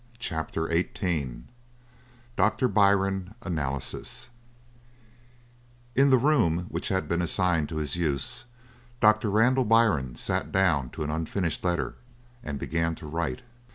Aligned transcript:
CHAPTER 0.17 0.67
XVIII 0.71 1.43
DOCTOR 2.35 2.67
BYRNE 2.69 3.35
ANALYSES 3.43 4.29
In 5.95 6.09
the 6.09 6.17
room 6.17 6.65
which 6.69 6.87
had 6.87 7.07
been 7.07 7.21
assigned 7.21 7.69
to 7.69 7.75
his 7.75 7.95
use 7.95 8.45
Doctor 8.99 9.29
Randall 9.29 9.63
Byrne 9.65 10.15
sat 10.15 10.51
down 10.51 10.89
to 10.89 11.03
an 11.03 11.11
unfinished 11.11 11.63
letter 11.63 11.93
and 12.43 12.57
began 12.57 12.95
to 12.95 13.05
write. 13.05 13.43